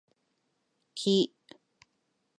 [0.95, 1.13] 木